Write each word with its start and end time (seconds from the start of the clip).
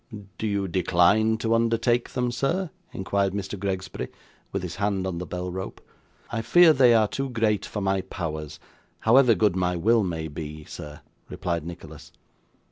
'Do 0.39 0.47
you 0.47 0.67
decline 0.67 1.37
to 1.37 1.53
undertake 1.53 2.09
them, 2.09 2.31
sir?' 2.31 2.71
inquired 2.91 3.33
Mr. 3.33 3.53
Gregsbury, 3.55 4.07
with 4.51 4.63
his 4.63 4.77
hand 4.77 5.05
on 5.05 5.19
the 5.19 5.27
bell 5.27 5.51
rope. 5.51 5.79
'I 6.31 6.41
fear 6.41 6.73
they 6.73 6.95
are 6.95 7.07
too 7.07 7.29
great 7.29 7.67
for 7.67 7.81
my 7.81 8.01
powers, 8.01 8.59
however 9.01 9.35
good 9.35 9.55
my 9.55 9.75
will 9.75 10.01
may 10.03 10.27
be, 10.27 10.63
sir,' 10.63 11.01
replied 11.29 11.67
Nicholas. 11.67 12.11